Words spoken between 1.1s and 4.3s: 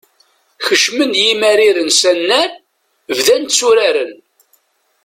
yimariren s anrar, bdan tturaren.